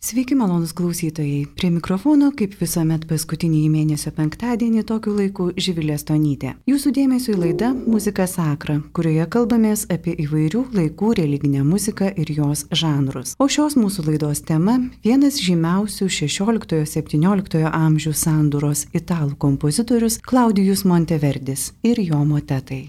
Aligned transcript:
Sveiki, 0.00 0.34
malonus 0.34 0.72
klausytojai. 0.72 1.46
Prie 1.56 1.68
mikrofono, 1.74 2.28
kaip 2.38 2.52
visuomet 2.60 3.02
paskutinį 3.10 3.64
mėnesio 3.72 4.12
penktadienį, 4.14 4.84
tokiu 4.86 5.16
laiku 5.16 5.48
Živilės 5.58 6.06
Tonytė. 6.06 6.52
Jūsų 6.70 6.92
dėmesio 6.94 7.34
į 7.34 7.40
laidą 7.40 7.72
Muzika 7.74 8.28
Sakra, 8.30 8.76
kurioje 8.94 9.26
kalbamės 9.26 9.88
apie 9.90 10.14
įvairių 10.22 10.62
laikų 10.78 11.10
religinę 11.18 11.64
muziką 11.66 12.12
ir 12.14 12.30
jos 12.30 12.68
žanrus. 12.70 13.34
O 13.42 13.50
šios 13.50 13.74
mūsų 13.74 14.06
laidos 14.12 14.44
tema- 14.46 14.78
vienas 15.06 15.40
žymiausių 15.42 16.06
16-17 16.06 17.66
amžių 17.66 18.14
sandūros 18.14 18.86
italų 18.94 19.34
kompozitorius 19.34 20.20
Klaudijus 20.22 20.84
Monteverdis 20.84 21.72
ir 21.82 21.98
jo 21.98 22.22
motetai. 22.24 22.86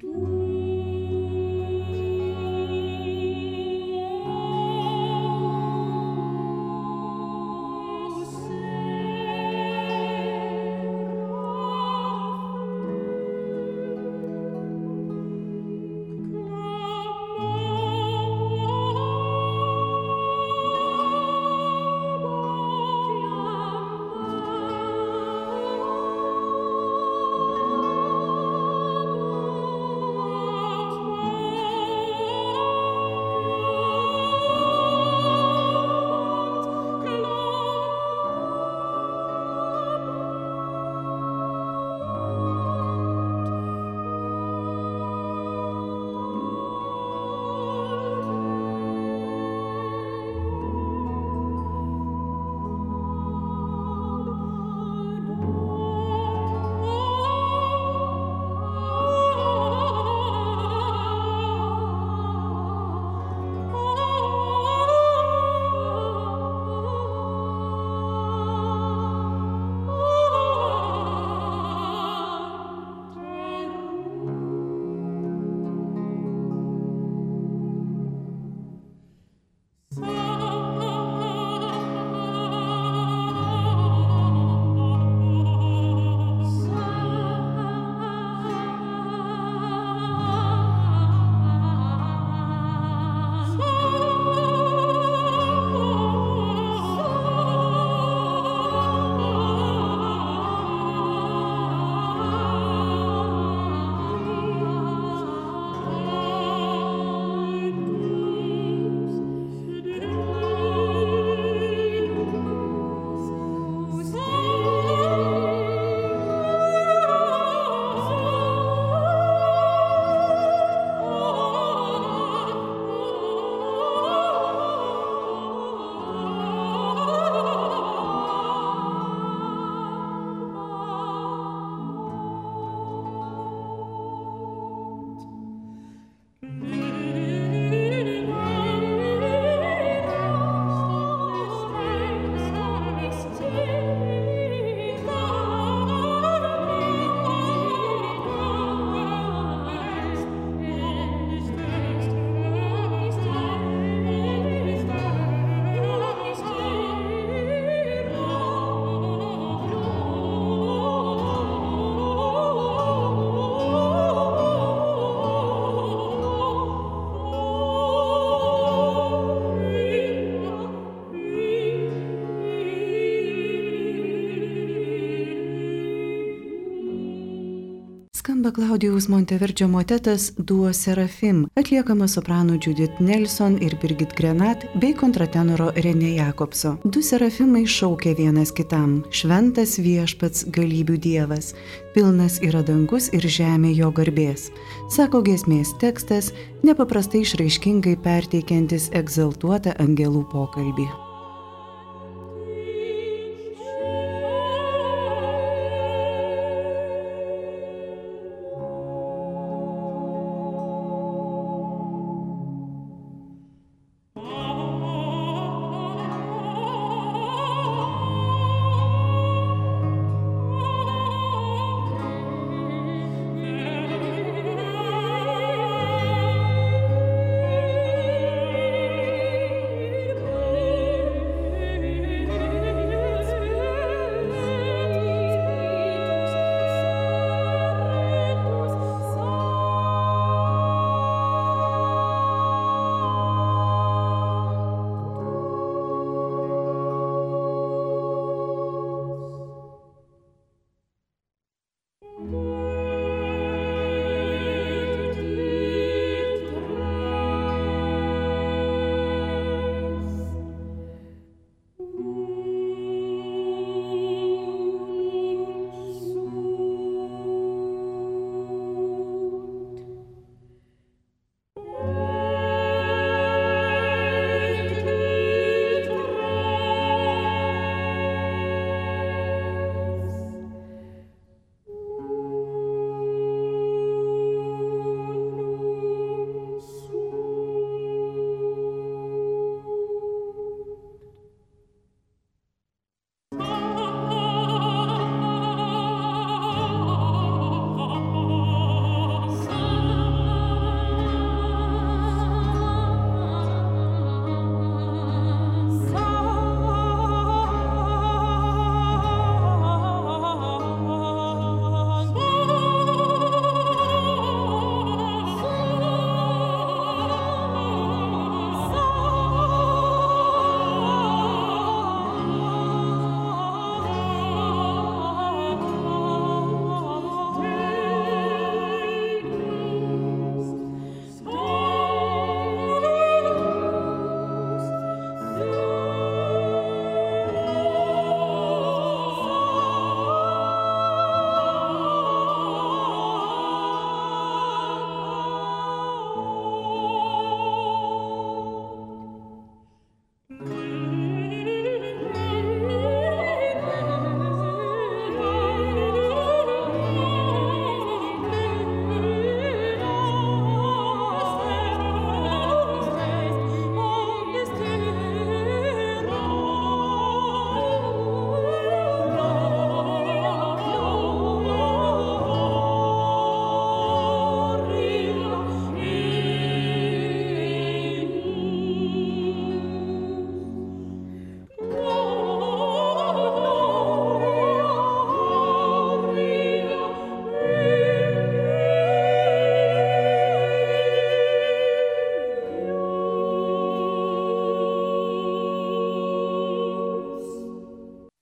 Klaudijaus 178.59 179.07
Monteverdžio 179.07 179.67
motetas 179.67 180.33
Duo 180.37 180.73
Serafim, 180.75 181.45
atliekamas 181.55 182.17
sopranų 182.17 182.57
Judith 182.59 182.99
Nelson 182.99 183.55
ir 183.63 183.77
Birgit 183.79 184.11
Grenat 184.17 184.65
bei 184.81 184.91
kontratenoro 184.99 185.69
Renė 185.79 186.09
Jakobso. 186.17 186.73
Du 186.83 186.99
serafimai 186.99 187.63
šaukia 187.63 188.17
vienas 188.19 188.51
kitam- 188.51 188.99
šventas 189.21 189.79
viešpats 189.79 190.43
galybių 190.51 190.99
dievas, 190.99 191.53
pilnas 191.95 192.41
yra 192.43 192.61
dangus 192.61 193.07
ir 193.13 193.21
žemė 193.21 193.75
jo 193.79 193.93
garbės, 193.95 194.51
sako 194.91 195.23
gesmės 195.23 195.71
tekstas, 195.79 196.33
nepaprastai 196.61 197.23
išraiškingai 197.23 197.95
perteikiantis 198.03 198.89
egzaltuotą 198.91 199.79
angelų 199.79 200.27
pokalbį. 200.33 201.08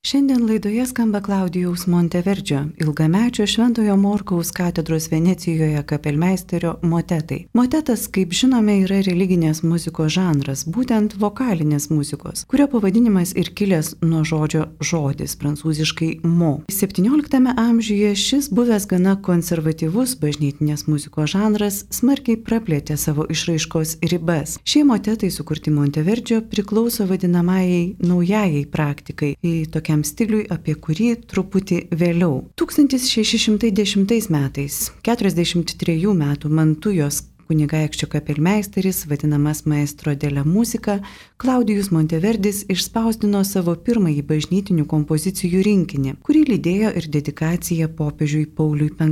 Šiandien 0.08 0.46
laidoje 0.48 0.86
skamba 0.86 1.20
Klaudijaus 1.22 1.88
Monteverdžio, 1.88 2.66
ilgamečio 2.78 3.48
Šventojo 3.48 3.98
Morkaus 3.98 4.52
katedros 4.52 5.12
Venecijoje 5.12 5.84
kapelmeisterio 5.84 6.76
motetai. 6.82 7.46
Motetas, 7.54 8.06
kaip 8.08 8.32
žinome, 8.32 8.78
yra 8.86 9.02
religinės 9.04 9.60
muzikos 9.68 10.14
žanras, 10.16 10.64
būtent 10.64 11.18
vokalinės 11.20 11.90
muzikos, 11.92 12.46
kurio 12.48 12.70
pavadinimas 12.72 13.34
ir 13.36 13.50
kilęs 13.52 13.98
nuo 14.02 14.22
žodžio 14.24 14.70
žodis, 14.80 15.36
prancūziškai 15.42 16.22
mo. 16.24 16.54
17 16.72 17.52
amžiuje 17.58 18.14
šis 18.16 18.48
buvęs 18.56 18.88
gana 18.88 19.18
konservatyvus 19.28 20.16
bažnytinės 20.24 20.86
muzikos 20.88 21.36
žanras 21.36 21.82
smarkiai 22.00 22.40
praplėtė 22.48 22.96
savo 22.96 23.28
išraiškos 23.28 23.98
ribas. 24.08 24.56
Šie 24.64 24.86
motetai 24.88 25.34
sukurti 25.36 25.76
Monteverdžio 25.76 26.40
priklauso 26.48 27.12
vadinamajai 27.12 27.98
naujajai 28.08 28.66
praktikai. 28.72 29.36
Į 29.44 29.56
tokiam 29.98 30.04
stiliui, 30.06 30.46
apie 30.50 30.76
kurį 30.76 31.16
truputį 31.28 31.88
vėliau. 31.92 32.46
1610 32.60 34.30
metais, 34.30 34.92
43 35.04 36.14
metų 36.14 36.50
Mantujos 36.50 37.24
kunigaikščio 37.48 38.10
kapelmeisteris, 38.12 39.06
vadinamas 39.10 39.66
maestro 39.66 40.14
dėlė 40.16 40.44
muzika, 40.48 41.00
Klaudijus 41.38 41.92
Monteverdis 41.94 42.64
išspausdino 42.74 43.44
savo 43.46 43.76
pirmąjį 43.88 44.24
bažnytinių 44.26 44.88
kompozicijų 44.90 45.62
rinkinį, 45.68 46.16
kurį 46.26 46.44
lydėjo 46.52 46.94
ir 46.98 47.10
dedikacija 47.14 47.90
popiežiui 48.00 48.48
Pauliui 48.58 48.90
V. 48.98 49.12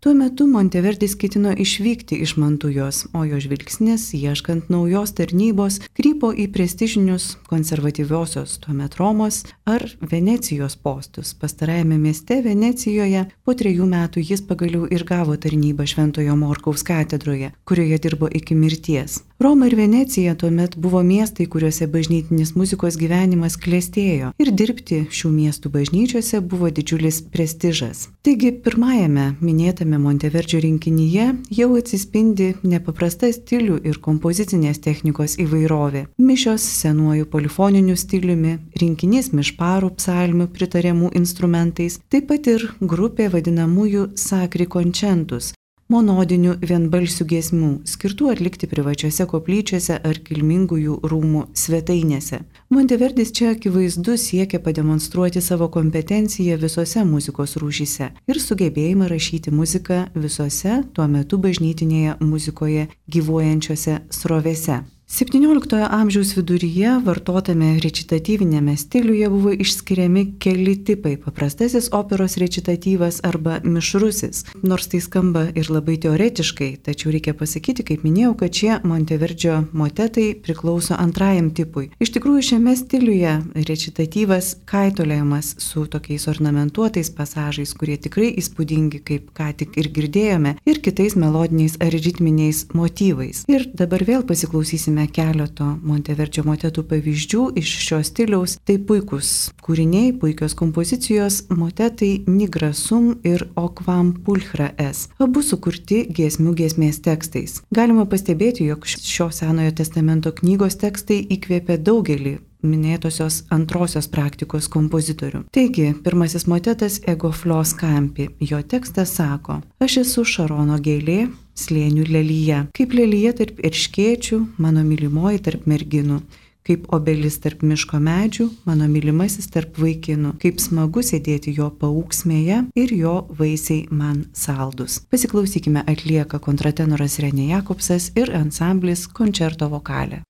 Tuo 0.00 0.14
metu 0.14 0.46
Monteverdis 0.46 1.16
ketino 1.18 1.50
išvykti 1.50 2.20
iš 2.22 2.36
Mantujos, 2.38 3.06
o 3.12 3.24
jo 3.26 3.40
žvilgsnis, 3.42 4.12
ieškant 4.14 4.70
naujos 4.70 5.16
tarnybos, 5.18 5.80
krypo 5.98 6.30
į 6.30 6.46
prestižinius 6.54 7.32
konservatyviosios 7.50 8.58
tuomet 8.62 8.94
Romos 9.00 9.44
ar 9.66 9.84
Venecijos 10.00 10.76
postus. 10.76 11.34
Pastarajame 11.34 11.98
mieste 11.98 12.40
Venecijoje 12.44 13.24
po 13.44 13.54
trejų 13.58 13.86
metų 13.90 14.22
jis 14.22 14.42
pagaliau 14.46 14.86
ir 14.86 15.04
gavo 15.08 15.36
tarnybą 15.36 15.86
Šventojo 15.88 16.36
Morkaus 16.38 16.84
katedroje, 16.86 17.52
kurioje 17.64 17.98
dirbo 17.98 18.28
iki 18.32 18.54
mirties. 18.54 19.20
Roma 19.40 19.66
ir 19.66 19.76
Venecija 19.76 20.34
tuomet 20.34 20.76
buvo 20.76 21.02
miestai, 21.02 21.46
kuriuose 21.46 21.86
bažnytinis 21.86 22.56
muzikos 22.58 22.96
gyvenimas 22.98 23.54
klėstėjo 23.62 24.32
ir 24.42 24.48
dirbti 24.50 25.04
šių 25.14 25.30
miestų 25.30 25.70
bažnyčiose 25.76 26.40
buvo 26.42 26.72
didžiulis 26.74 27.20
prestižas. 27.30 28.08
Taigi 28.26 28.50
pirmajame 28.64 29.28
minėtame 29.38 30.00
Monteverdžio 30.02 30.58
rinkinyje 30.64 31.28
jau 31.54 31.68
atsispindi 31.78 32.48
nepaprasta 32.64 33.30
stilių 33.36 33.78
ir 33.86 34.00
kompozicinės 34.02 34.82
technikos 34.82 35.38
įvairovė. 35.38 36.08
Mišios 36.18 36.66
senuoju 36.80 37.30
polifoniniu 37.30 37.94
stiliumi, 37.94 38.56
rinkinys 38.82 39.30
mišparų 39.30 39.92
psalmių 40.00 40.48
pritariamų 40.50 41.12
instrumentais, 41.22 42.00
taip 42.10 42.26
pat 42.32 42.50
ir 42.50 42.66
grupė 42.80 43.30
vadinamųjų 43.36 44.10
sakri 44.18 44.66
končentus, 44.66 45.52
monodinių 45.92 46.58
vienbalsių 46.62 47.26
giesmių, 47.32 47.70
skirtų 47.88 48.32
atlikti 48.34 48.68
privačiose 48.70 49.26
koplyčiose 49.30 49.96
ar 50.04 50.20
kilmingųjų 50.26 50.98
rūmų 51.08 51.46
svetainėse. 51.56 52.42
Monteverdis 52.74 53.32
čia 53.32 53.54
akivaizdu 53.54 54.18
siekia 54.20 54.60
pademonstruoti 54.60 55.40
savo 55.44 55.70
kompetenciją 55.72 56.58
visose 56.60 57.04
muzikos 57.08 57.56
rūšyse 57.62 58.12
ir 58.28 58.42
sugebėjimą 58.44 59.08
rašyti 59.08 59.54
muziką 59.54 60.04
visose 60.14 60.82
tuo 60.92 61.08
metu 61.08 61.40
bažnytinėje 61.40 62.18
muzikoje 62.20 62.88
gyvuojančiose 63.08 64.00
srovėse. 64.12 64.84
XVII 65.08 65.86
amžiaus 65.88 66.34
viduryje 66.36 66.90
vartotame 67.00 67.70
recitatyvinėme 67.80 68.74
stiliuje 68.76 69.28
buvo 69.32 69.54
išskiriami 69.64 70.24
keli 70.36 70.74
tipai- 70.84 71.14
paprastasis 71.24 71.88
operos 71.96 72.36
recitatyvas 72.36 73.20
arba 73.24 73.60
mišrusis. 73.64 74.44
Nors 74.62 74.86
tai 74.86 75.00
skamba 75.00 75.48
ir 75.54 75.70
labai 75.70 75.96
teoretiškai, 75.96 76.76
tačiau 76.84 77.12
reikia 77.12 77.32
pasakyti, 77.32 77.84
kaip 77.88 78.04
minėjau, 78.04 78.36
kad 78.36 78.50
šie 78.52 78.82
Monteverdžio 78.84 79.72
motetai 79.72 80.34
priklauso 80.34 80.94
antrajam 80.94 81.50
tipui. 81.54 81.88
Iš 81.98 82.10
tikrųjų 82.12 82.42
šiame 82.50 82.76
stiliuje 82.76 83.32
recitatyvas 83.54 84.56
kaitoliamas 84.66 85.54
su 85.58 85.86
tokiais 85.86 86.28
ornamentuotais 86.28 87.08
pasažais, 87.10 87.72
kurie 87.72 87.96
tikrai 87.96 88.36
įspūdingi, 88.36 89.00
kaip 89.00 89.32
ką 89.32 89.56
tik 89.56 89.78
ir 89.78 89.88
girdėjome, 89.88 90.56
ir 90.66 90.76
kitais 90.80 91.16
melodiniais 91.16 91.78
ar 91.80 91.92
ritminiais 91.92 92.66
motyvais. 92.74 93.44
Ir 93.48 93.70
dabar 93.72 94.04
vėl 94.04 94.22
pasiklausysime 94.22 94.97
turime 94.98 95.12
keleto 95.12 95.76
Monteverdžio 95.82 96.42
motetų 96.46 96.82
pavyzdžių 96.88 97.42
iš 97.58 97.70
šio 97.86 97.98
stiliaus. 98.02 98.56
Tai 98.66 98.78
puikus 98.78 99.52
kūriniai, 99.62 100.12
puikios 100.18 100.54
kompozicijos 100.58 101.48
motetai 101.50 102.24
Nigrasum 102.26 103.20
ir 103.24 103.46
Okvam 103.56 104.14
Pulchra 104.24 104.72
S. 104.78 105.08
Abu 105.18 105.42
sukurti 105.42 106.06
giesmių 106.10 106.54
giesmės 106.54 107.00
tekstais. 107.00 107.62
Galima 107.70 108.06
pastebėti, 108.06 108.66
jog 108.66 108.86
šio 108.86 109.30
Senojo 109.30 109.72
testamento 109.72 110.32
knygos 110.32 110.78
tekstai 110.80 111.22
įkvėpė 111.30 111.78
daugelį 111.78 112.38
minėtosios 112.62 113.44
antrosios 113.54 114.08
praktikos 114.10 114.66
kompozitorių. 114.72 115.44
Taigi, 115.54 115.92
pirmasis 116.02 116.48
motetas 116.50 116.98
Ego 117.06 117.30
Flos 117.30 117.74
Kampi. 117.78 118.32
Jo 118.40 118.62
tekstas 118.66 119.14
sako, 119.14 119.60
aš 119.78 120.00
esu 120.02 120.24
Šarono 120.26 120.80
gėlė, 120.82 121.28
slėnių 121.58 122.08
lelyje, 122.08 122.64
kaip 122.76 122.94
lelyje 122.94 123.32
tarp 123.42 123.64
irškiečių, 123.70 124.42
mano 124.62 124.84
mylimoji 124.86 125.42
tarp 125.48 125.66
merginų 125.70 126.22
kaip 126.68 126.88
obelis 126.92 127.38
tarp 127.40 127.62
miško 127.64 128.00
medžių, 128.04 128.48
mano 128.68 128.88
mylimasis 128.92 129.48
tarp 129.52 129.78
vaikinų, 129.80 130.34
kaip 130.42 130.60
smagu 130.60 131.00
sėdėti 131.06 131.54
jo 131.56 131.70
paauksmėje 131.80 132.60
ir 132.76 132.94
jo 132.98 133.14
vaisiai 133.40 133.86
man 133.88 134.26
saldus. 134.36 135.00
Pasiklausykime 135.12 135.86
atlieka 135.88 136.42
kontratenoras 136.44 137.18
Renė 137.24 137.48
Jakobsas 137.54 138.12
ir 138.20 138.34
ansamblis 138.36 139.06
koncerto 139.08 139.70
vokalė. 139.72 140.26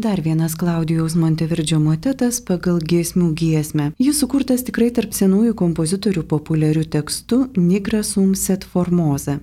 Dar 0.00 0.20
vienas 0.24 0.54
Klaudijaus 0.56 1.14
Montevirdžio 1.14 1.76
motetas 1.80 2.40
pagal 2.40 2.78
giesmių 2.80 3.34
giesmę. 3.36 3.90
Jis 4.00 4.20
sukurtas 4.22 4.62
tikrai 4.64 4.88
tarp 4.96 5.12
senųjų 5.12 5.52
kompozitorių 5.58 6.22
populiarių 6.30 6.86
tekstų 6.94 7.40
Nigra 7.60 8.00
sum 8.06 8.32
set 8.34 8.64
formosa. 8.64 9.38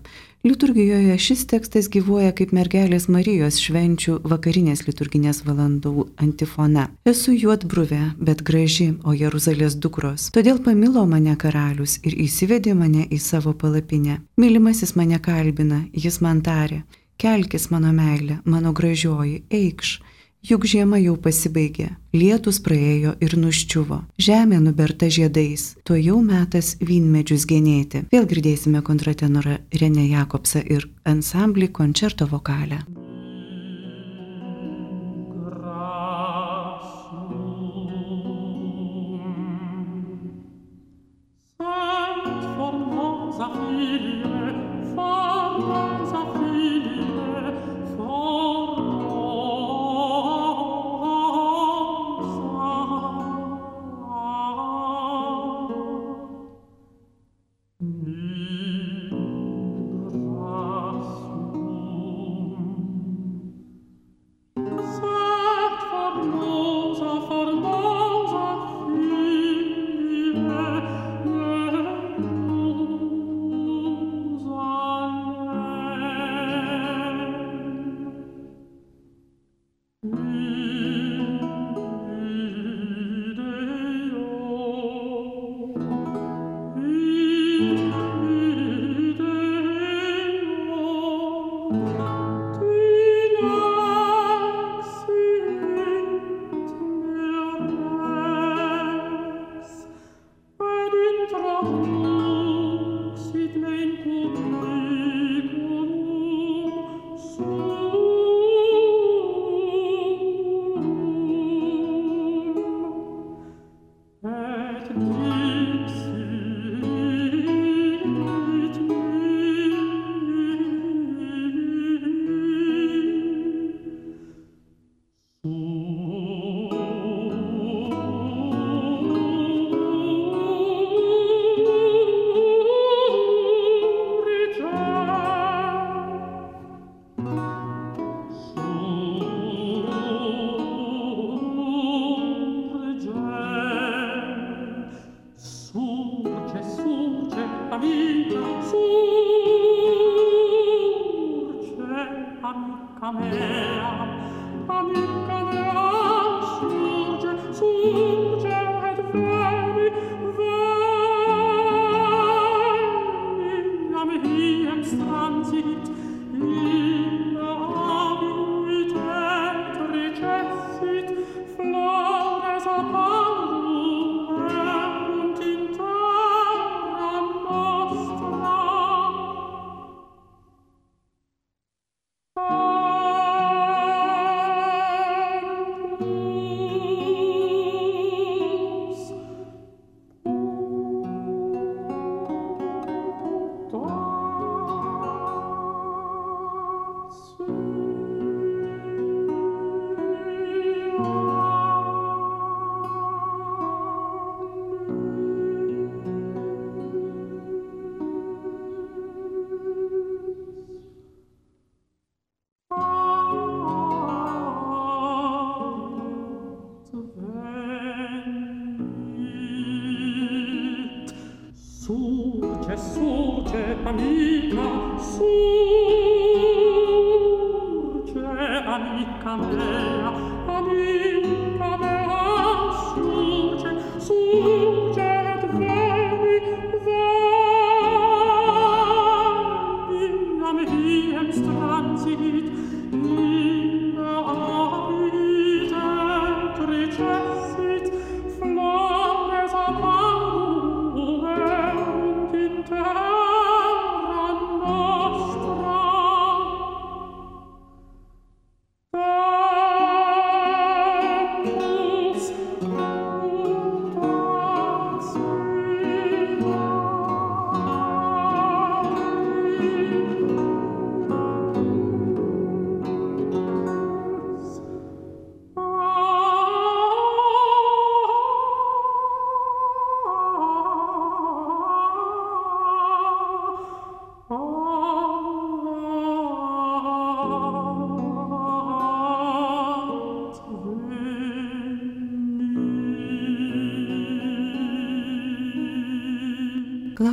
Liturgijoje 0.48 1.18
šis 1.22 1.44
tekstas 1.52 1.90
gyvuoja 1.94 2.32
kaip 2.34 2.54
mergelės 2.58 3.06
Marijos 3.12 3.60
švenčių 3.62 4.18
vakarinės 4.26 4.86
liturginės 4.88 5.44
valandų 5.46 6.08
antifona. 6.24 6.88
Esu 7.06 7.36
juodbruvė, 7.38 8.02
bet 8.18 8.42
graži, 8.48 8.92
o 9.06 9.14
Jeruzalės 9.14 9.78
dukros. 9.78 10.32
Todėl 10.34 10.62
pamilo 10.66 11.06
mane 11.06 11.38
karalius 11.38 12.00
ir 12.02 12.18
įsivedė 12.26 12.74
mane 12.74 13.06
į 13.12 13.22
savo 13.22 13.54
palapinę. 13.54 14.22
Mylimasis 14.42 14.96
mane 14.98 15.22
kalbina, 15.22 15.84
jis 15.94 16.22
man 16.26 16.42
tarė, 16.42 16.84
kelkis 17.22 17.70
mano 17.70 17.94
meilė, 17.94 18.42
mano 18.46 18.74
gražioji, 18.74 19.44
eikš 19.54 19.98
Juk 20.46 20.68
žiema 20.70 21.00
jau 21.02 21.16
pasibaigė, 21.18 21.88
lietus 22.14 22.60
praėjo 22.62 23.16
ir 23.26 23.34
nuščiuvo, 23.42 24.04
žemė 24.22 24.60
nuberta 24.62 25.10
žiedais, 25.10 25.72
tuo 25.84 25.98
jau 25.98 26.20
metas 26.22 26.76
vynmedžius 26.78 27.48
genėti. 27.50 28.06
Vėl 28.14 28.30
girdėsime 28.30 28.84
kontratenorą 28.86 29.58
Renė 29.82 30.06
Jakobsą 30.12 30.62
ir 30.62 30.86
ansamblį 31.10 31.72
koncerto 31.82 32.30
vokalę. 32.30 32.84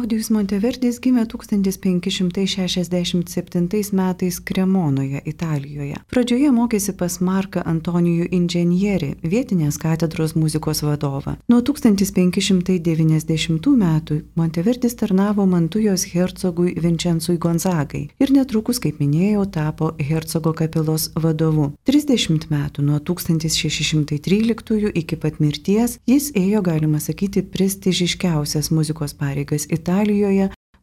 Klaudijus 0.05 0.29
Monteverdis 0.29 1.01
gimė 1.01 1.25
1567 1.33 3.97
metais 3.97 4.37
Kremonoje, 4.45 5.25
Italijoje. 5.25 5.97
Pradžioje 6.13 6.53
mokėsi 6.53 6.93
pas 6.93 7.25
Marką 7.25 7.65
Antonijų 7.65 8.29
Inženierį, 8.37 9.25
vietinės 9.25 9.81
katedros 9.81 10.37
muzikos 10.37 10.85
vadovą. 10.85 11.41
Nuo 11.49 11.65
1590 11.65 13.73
metų 13.81 14.29
Monteverdis 14.37 14.93
tarnavo 15.01 15.49
Mantujos 15.49 16.05
hercogui 16.13 16.77
Vincencui 16.77 17.41
Gonzagai 17.41 18.13
ir 18.21 18.29
netrukus, 18.37 18.77
kaip 18.85 19.01
minėjau, 19.01 19.49
tapo 19.57 19.97
hercogo 19.97 20.53
kapilos 20.53 21.17
vadovu. 21.17 21.81
30 21.89 22.53
metų 22.53 22.85
nuo 22.91 23.01
1613 23.01 24.93
iki 24.93 25.17
pat 25.17 25.41
mirties 25.41 25.97
jis 26.05 26.29
ėjo, 26.37 26.61
galima 26.69 27.01
sakyti, 27.01 27.41
prestižiškiausias 27.57 28.69
muzikos 28.69 29.17
pareigas 29.17 29.65
Italijoje 29.65 29.94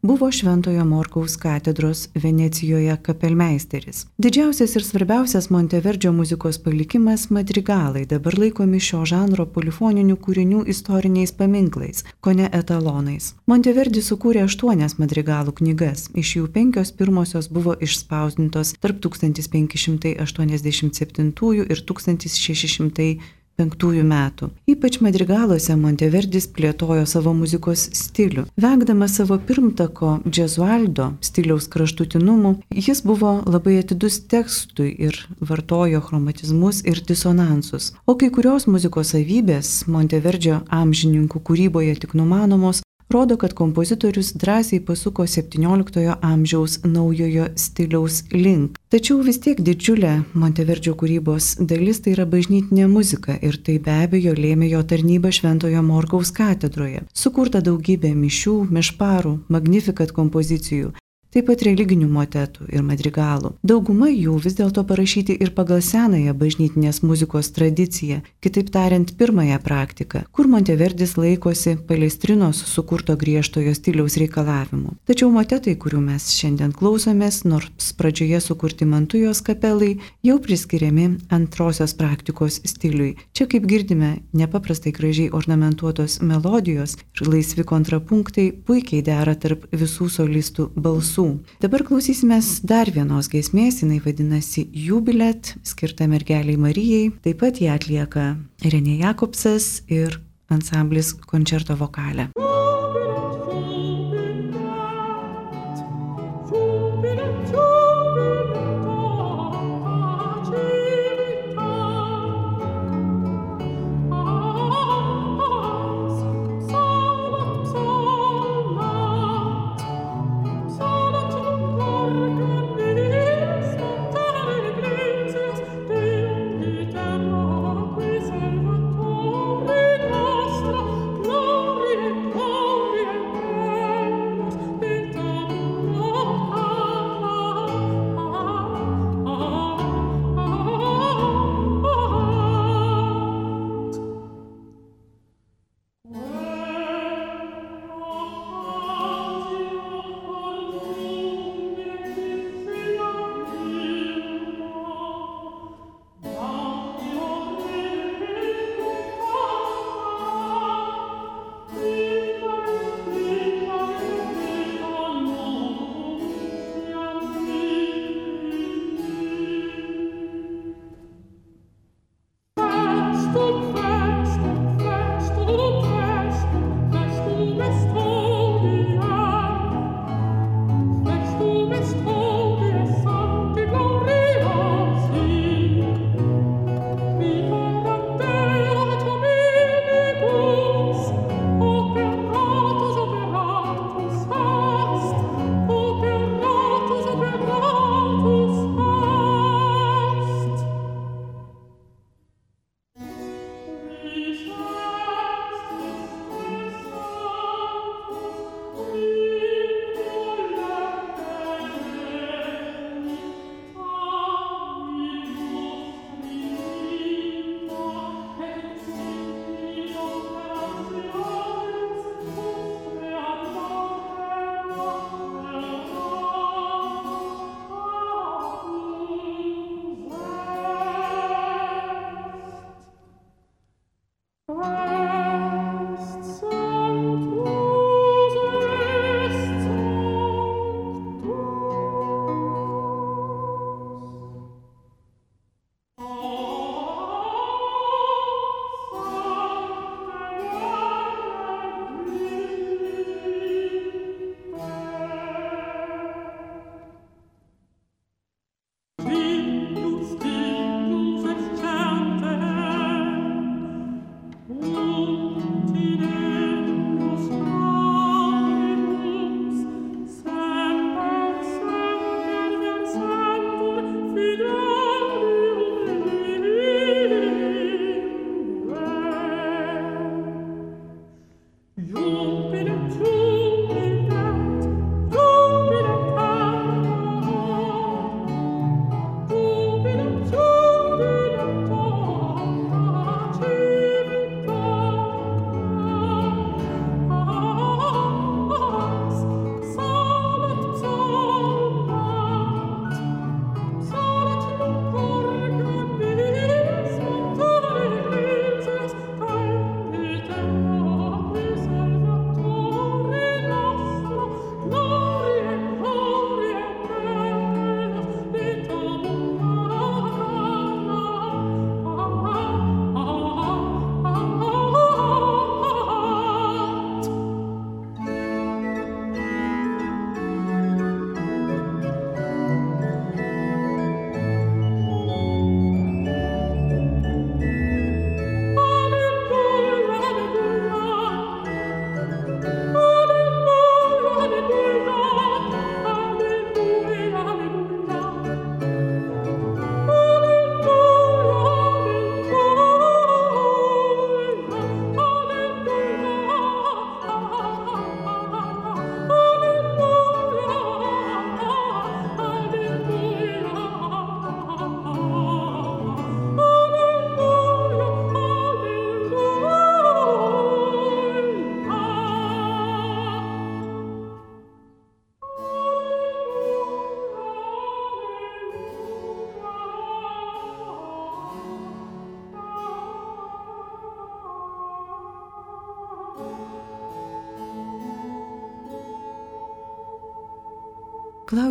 buvo 0.01 0.31
Šventojo 0.31 0.85
Morkaus 0.85 1.37
katedros 1.37 2.09
Venecijoje 2.15 2.97
kapelmeisteris. 3.01 4.07
Didžiausias 4.17 4.75
ir 4.75 4.83
svarbiausias 4.83 5.49
Monteverdžio 5.49 6.11
muzikos 6.11 6.57
palikimas- 6.57 7.29
madrigalai, 7.35 8.05
dabar 8.05 8.39
laikomi 8.39 8.79
šio 8.79 9.05
žanro 9.05 9.45
polifoninių 9.45 10.15
kūrinių 10.15 10.67
istoriniais 10.67 11.31
paminklais, 11.31 12.03
ko 12.21 12.33
ne 12.33 12.49
etalonais. 12.53 13.33
Monteverdis 13.47 14.11
sukūrė 14.11 14.43
aštuonias 14.43 14.97
madrigalų 14.97 15.51
knygas, 15.53 16.09
iš 16.15 16.35
jų 16.35 16.47
penkios 16.47 16.91
pirmosios 16.91 17.47
buvo 17.47 17.75
išspausdintos 17.75 18.73
tarp 18.79 19.01
1587 19.01 21.65
ir 21.69 21.85
1600 21.85 23.19
metų. 23.59 24.49
Ypač 24.67 24.99
madrigaluose 25.01 25.75
Monteverdis 25.75 26.47
plėtojo 26.47 27.05
savo 27.05 27.33
muzikos 27.33 27.89
stilių. 27.93 28.45
Vengdamas 28.57 29.17
savo 29.17 29.37
pirmtako 29.37 30.21
Džezualdo 30.27 31.13
stiliaus 31.21 31.67
kraštutinumų, 31.67 32.61
jis 32.71 33.03
buvo 33.03 33.41
labai 33.45 33.79
atidus 33.79 34.19
tekstui 34.27 34.91
ir 34.97 35.27
vartojo 35.39 36.01
chromatizmus 36.01 36.83
ir 36.85 37.01
disonansus. 37.05 37.93
O 38.05 38.15
kai 38.15 38.29
kurios 38.29 38.67
muzikos 38.67 39.13
savybės 39.13 39.87
Monteverdžio 39.87 40.61
amžininkų 40.69 41.41
kūryboje 41.41 41.99
tik 42.01 42.13
numanomos, 42.13 42.81
rodo, 43.11 43.37
kad 43.37 43.53
kompozitorius 43.53 44.33
drąsiai 44.33 44.79
pasuko 44.79 45.23
XVII 45.23 46.15
amžiaus 46.21 46.79
naujojo 46.83 47.45
stiliaus 47.55 48.23
link. 48.31 48.77
Tačiau 48.91 49.21
vis 49.23 49.39
tiek 49.39 49.59
didžiulė 49.63 50.13
Monteverdžio 50.35 50.97
kūrybos 50.99 51.53
dalis 51.63 52.01
tai 52.03 52.11
yra 52.15 52.25
bažnytinė 52.27 52.89
muzika 52.91 53.37
ir 53.39 53.55
tai 53.63 53.77
be 53.79 53.93
abejo 54.03 54.33
lėmė 54.35 54.67
jo 54.73 54.81
tarnybą 54.83 55.31
Šventojo 55.31 55.83
Morgaus 55.85 56.33
katedroje. 56.35 57.05
Sukurta 57.13 57.61
daugybė 57.63 58.11
mišių, 58.15 58.57
mešparų, 58.75 59.37
magnifikat 59.47 60.11
kompozicijų, 60.11 60.91
taip 61.31 61.47
pat 61.47 61.63
religinių 61.63 62.09
motetų 62.11 62.67
ir 62.75 62.83
madrigalų. 62.83 63.53
Dauguma 63.63 64.09
jų 64.11 64.35
vis 64.43 64.57
dėlto 64.57 64.83
parašyti 64.87 65.37
ir 65.39 65.53
pagal 65.55 65.79
senąją 65.85 66.33
bažnytinės 66.37 67.01
muzikos 67.07 67.51
tradiciją, 67.55 68.19
kitaip 68.43 68.71
tariant, 68.73 69.13
pirmąją 69.17 69.59
praktiką, 69.63 70.25
kur 70.35 70.49
Monteverdis 70.51 71.15
laikosi 71.15 71.77
Palestrinos 71.87 72.59
sukurto 72.67 73.15
griežtojo 73.15 73.71
stiliaus 73.77 74.17
reikalavimų. 74.19 74.97
Tačiau 75.07 75.31
motetai, 75.31 75.77
kurių 75.79 76.01
mes 76.03 76.27
šiandien 76.35 76.75
klausomės, 76.75 77.45
nors 77.47 77.93
pradžioje 77.95 78.41
sukurti 78.43 78.87
Mantujos 78.89 79.43
kapelai, 79.47 79.93
jau 80.27 80.37
priskiriami 80.43 81.07
antrosios 81.31 81.95
praktikos 81.95 82.59
stiliui. 82.67 83.15
Čia, 83.31 83.47
kaip 83.47 83.69
girdime, 83.71 84.17
nepaprastai 84.35 84.91
gražiai 84.95 85.31
ornamentuotos 85.31 86.19
melodijos 86.25 86.97
ir 86.99 87.31
laisvi 87.31 87.63
kontrapunktai 87.67 88.49
puikiai 88.67 89.05
dera 89.05 89.37
tarp 89.39 89.69
visų 89.71 90.09
solistų 90.11 90.67
balsų 90.75 91.20
balsų. 91.21 91.43
Dabar 91.61 91.83
klausysimės 91.85 92.61
dar 92.63 92.89
vienos 92.91 93.29
giesmės, 93.29 93.81
jinai 93.81 94.01
vadinasi 94.03 94.67
Jubilet, 94.73 95.55
skirta 95.63 96.07
mergeliai 96.07 96.57
Marijai. 96.57 97.11
Taip 97.23 97.39
pat 97.41 97.61
ją 97.61 97.75
atlieka 97.75 98.37
Renė 98.63 98.99
Jakobsas 99.01 99.83
ir 99.87 100.19
ansamblis 100.49 101.13
koncerto 101.25 101.75
vokalė. 101.75 102.31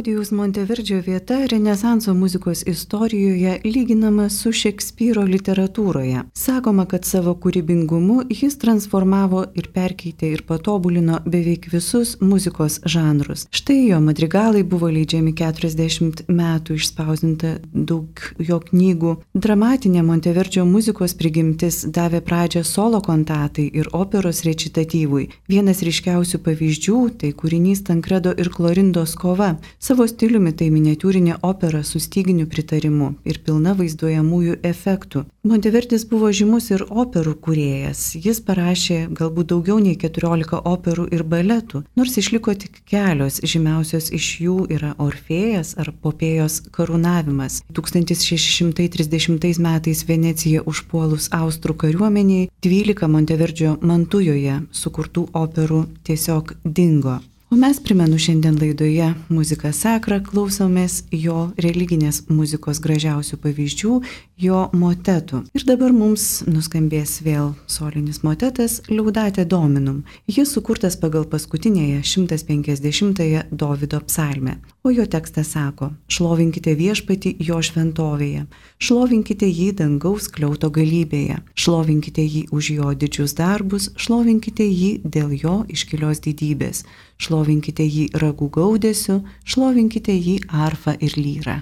Klaudijaus 0.01 0.31
Monteverdžio 0.31 1.03
vieta 1.07 1.47
Renesanso 1.47 2.15
muzikos 2.15 2.63
istorijoje 2.67 3.61
lyginama 3.65 4.29
su 4.29 4.53
Šekspyro 4.53 5.23
literatūroje. 5.23 6.23
Sakoma, 6.35 6.87
kad 6.89 7.05
savo 7.05 7.35
kūrybingumu 7.35 8.23
jis 8.33 8.57
transformavo 8.59 9.43
ir 9.55 9.69
perkeitė 9.75 10.31
ir 10.33 10.43
patobulino 10.49 11.19
beveik 11.27 11.69
visus 11.73 12.15
muzikos 12.21 12.79
žanrus. 12.85 13.45
Štai 13.53 13.91
jo 13.91 13.99
madrigalai 14.01 14.63
buvo 14.63 14.89
leidžiami 14.89 15.35
40 15.37 16.25
metų, 16.33 16.79
išspausinta 16.81 17.53
daug 17.75 18.25
jo 18.39 18.57
knygų. 18.71 19.13
Dramatinė 19.37 20.07
Monteverdžio 20.09 20.65
muzikos 20.65 21.13
prigimtis 21.13 21.83
davė 21.85 22.23
pradžią 22.25 22.65
solo 22.65 23.03
kontatai 23.05 23.69
ir 23.69 23.93
operos 23.93 24.47
recitatyvui. 24.49 25.29
Vienas 25.53 25.85
ryškiausių 25.85 26.41
pavyzdžių 26.49 27.05
tai 27.21 27.35
kūrinys 27.37 27.85
Tankredo 27.85 28.33
ir 28.33 28.49
Klorindos 28.57 29.13
kova 29.21 29.53
Savo 29.91 30.05
stiliumi 30.07 30.53
tai 30.55 30.69
miniatūrinė 30.71 31.41
opera 31.43 31.81
su 31.83 31.99
styginiu 31.99 32.45
pritarimu 32.47 33.09
ir 33.27 33.41
pilna 33.43 33.73
vaizduojamųjų 33.75 34.53
efektų. 34.69 35.25
Monteverdis 35.51 36.05
buvo 36.07 36.29
žymus 36.31 36.69
ir 36.71 36.85
operų 37.03 37.33
kūrėjas. 37.43 38.03
Jis 38.15 38.39
parašė 38.47 38.99
galbūt 39.19 39.49
daugiau 39.51 39.81
nei 39.83 39.97
14 39.99 40.61
operų 40.73 41.09
ir 41.11 41.25
baletų, 41.33 41.81
nors 41.99 42.15
išliko 42.23 42.55
tik 42.63 42.79
kelios, 42.93 43.41
žymiausios 43.43 44.13
iš 44.15 44.29
jų 44.45 44.55
yra 44.77 44.93
Orfėjas 45.03 45.75
ar 45.75 45.91
Popėjos 46.05 46.61
karūnavimas. 46.71 47.65
1630 47.75 49.59
metais 49.67 50.05
Venecija 50.07 50.63
užpuolus 50.71 51.33
Austrų 51.35 51.75
kariuomeniai 51.83 52.47
12 52.63 53.11
Monteverdžio 53.11 53.75
Mantujoje 53.83 54.61
sukurtų 54.71 55.27
operų 55.43 55.83
tiesiog 56.07 56.55
dingo. 56.63 57.19
O 57.51 57.57
mes 57.57 57.81
primenu 57.83 58.19
šiandien 58.19 58.55
laidoje 58.61 59.09
Muzika 59.29 59.73
Sakra 59.75 60.21
klausomės 60.23 61.01
jo 61.11 61.49
religinės 61.59 62.21
muzikos 62.31 62.79
gražiausių 62.79 63.39
pavyzdžių, 63.43 63.95
jo 64.39 64.61
motetų. 64.71 65.41
Ir 65.59 65.65
dabar 65.67 65.91
mums 65.91 66.45
nuskambės 66.47 67.17
vėl 67.27 67.51
solinis 67.67 68.23
motetas 68.23 68.79
Liaudatė 68.87 69.49
Dominum. 69.51 70.05
Jis 70.31 70.55
sukurtas 70.55 70.95
pagal 70.95 71.27
paskutinėje 71.27 72.05
150-ąją 72.13 73.43
Davido 73.51 73.99
psalmę. 74.07 74.61
O 74.87 74.95
jo 74.95 75.09
tekstas 75.11 75.51
sako, 75.57 75.91
šlovinkite 76.07 76.77
viešpati 76.79 77.35
jo 77.43 77.59
šventovėje, 77.59 78.47
šlovinkite 78.79 79.51
jį 79.51 79.73
dangaus 79.83 80.31
kliauto 80.31 80.71
galybėje, 80.71 81.43
šlovinkite 81.59 82.23
jį 82.23 82.47
už 82.55 82.73
jo 82.79 82.95
didžius 82.95 83.35
darbus, 83.35 83.91
šlovinkite 83.99 84.65
jį 84.71 85.01
dėl 85.03 85.35
jo 85.35 85.61
iškilios 85.69 86.23
didybės 86.23 86.87
šlovinkite 87.21 87.85
jį 87.85 88.09
ragų 88.23 88.51
gaudesiu, 88.57 89.21
šlovinkite 89.45 90.17
jį 90.17 90.41
arfa 90.67 90.97
ir 91.01 91.17
lyra. 91.21 91.61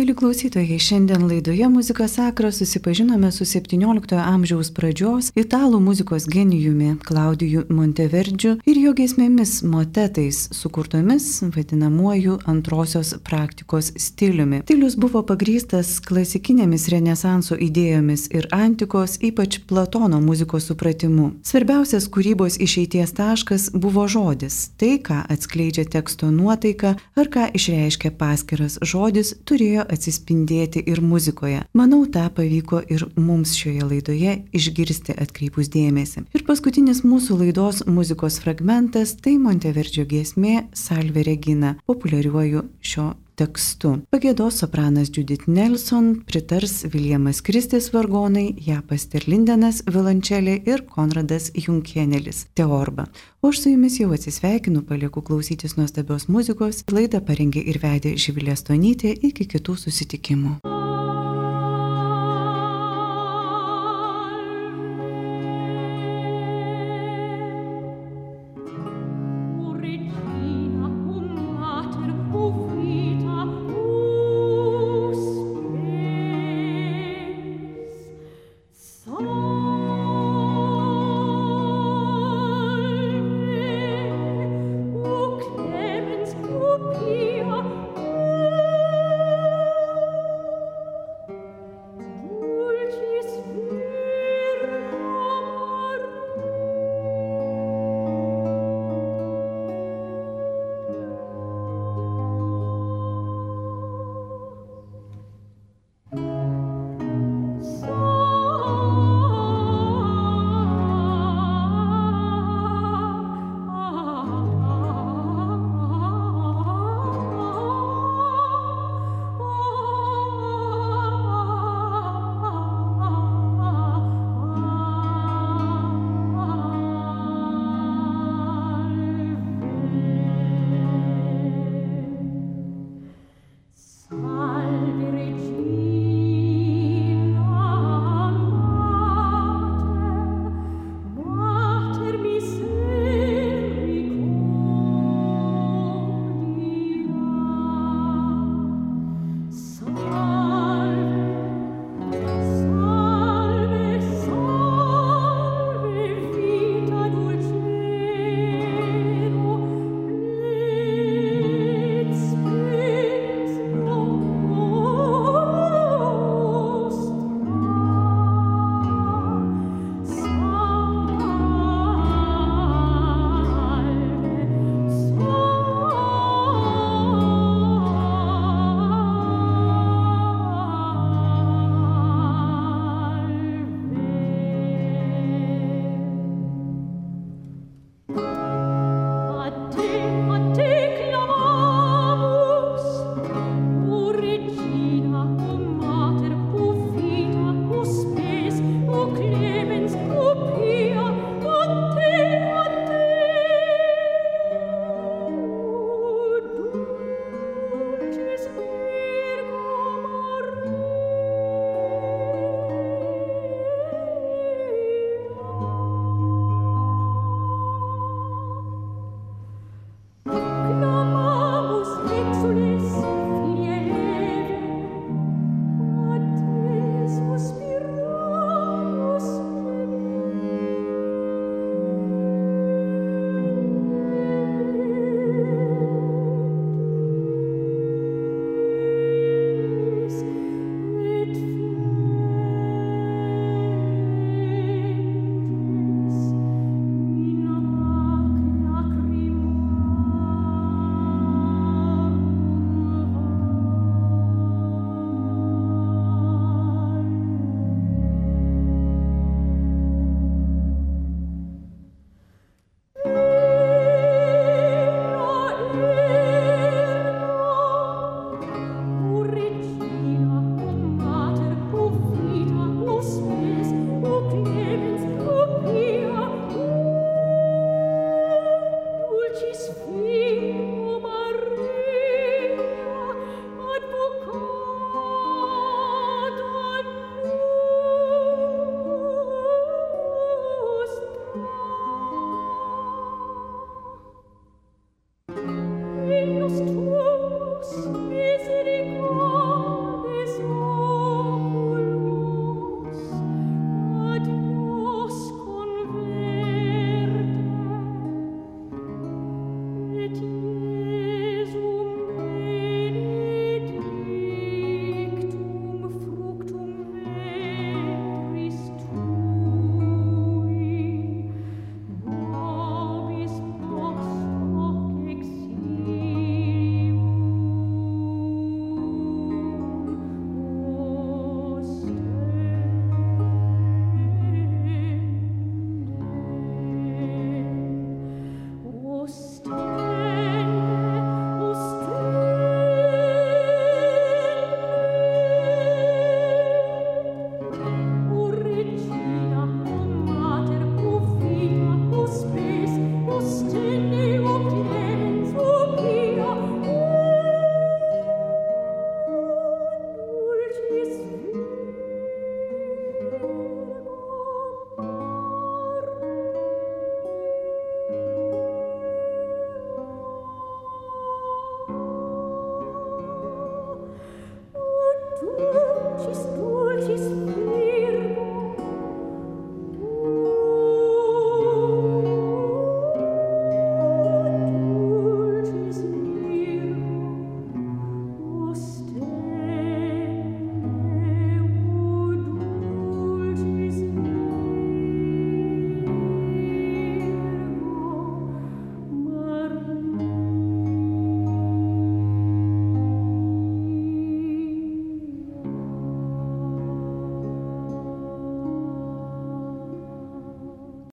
Mėly 0.00 0.14
klausytojai, 0.16 0.78
šiandien 0.80 1.26
laidoje 1.28 1.66
Muzika 1.68 2.06
Sakra 2.08 2.48
susipažinome 2.52 3.28
su 3.36 3.44
17 3.44 4.14
amžiaus 4.16 4.70
pradžios 4.72 5.26
italų 5.36 5.76
muzikos 5.84 6.24
genijumi 6.24 6.94
Klaudiju 7.04 7.66
Monteverdžiu 7.68 8.54
ir 8.64 8.80
jo 8.80 8.94
giesmėmis 8.96 9.58
motetais, 9.60 10.38
sukurtomis 10.56 11.26
vadinamuoju 11.52 12.38
antrosios 12.48 13.10
praktikos 13.28 13.90
stiliumi. 14.00 14.62
Stilius 14.62 14.96
buvo 14.96 15.20
pagrystas 15.28 15.90
klasikinėmis 16.08 16.88
renesanso 16.94 17.60
idėjomis 17.60 18.30
ir 18.32 18.48
antikos, 18.56 19.18
ypač 19.20 19.60
Platono 19.68 20.22
muzikos 20.24 20.70
supratimu. 20.72 21.28
Svarbiausias 21.44 22.08
kūrybos 22.08 22.56
išeities 22.56 23.12
taškas 23.20 23.68
buvo 23.76 24.08
žodis. 24.08 24.62
Tai, 24.80 24.96
ką 25.04 25.20
atskleidžia 25.36 25.84
teksto 25.92 26.32
nuotaika 26.32 26.96
ar 27.20 27.32
ką 27.36 27.52
išreiškia 27.52 28.16
paskiras 28.16 28.80
žodis, 28.80 29.36
turėjo 29.44 29.89
atsispindėti 29.92 30.82
ir 30.86 31.02
muzikoje. 31.04 31.64
Manau, 31.76 32.02
tą 32.06 32.26
pavyko 32.36 32.82
ir 32.88 33.06
mums 33.16 33.54
šioje 33.58 33.86
laidoje 33.86 34.36
išgirsti 34.56 35.16
atkreipus 35.20 35.70
dėmesį. 35.72 36.26
Ir 36.36 36.46
paskutinis 36.48 37.02
mūsų 37.06 37.40
laidos 37.44 37.84
muzikos 37.90 38.40
fragmentas 38.42 39.16
tai 39.20 39.36
Monteverdžio 39.42 40.06
giesmė 40.10 40.68
Salve 40.76 41.24
Regina, 41.26 41.76
populiariuoju 41.90 42.66
šio 42.80 43.10
tekstu. 43.40 43.94
Pagėdos 44.12 44.60
sopranas 44.62 45.10
Judith 45.14 45.48
Nelson, 45.48 46.12
pritars 46.28 46.82
Viljamas 46.92 47.40
Kristis 47.46 47.90
vargonai, 47.94 48.50
Japas 48.66 49.08
Terlindenas 49.12 49.82
violončelė 49.88 50.60
ir 50.68 50.84
Konradas 50.90 51.50
Junkienelis 51.56 52.46
teorba. 52.58 53.08
O 53.40 53.52
aš 53.52 53.62
su 53.62 53.72
jumis 53.72 53.96
jau 54.00 54.10
atsisveikinu, 54.16 54.84
palieku 54.88 55.24
klausytis 55.24 55.78
nuostabios 55.80 56.28
muzikos, 56.28 56.84
laidą 56.92 57.22
parengė 57.24 57.64
ir 57.72 57.80
vedė 57.82 58.16
Živilė 58.20 58.58
Stonytė 58.60 59.16
iki 59.30 59.48
kitų 59.56 59.78
susitikimų. 59.86 60.79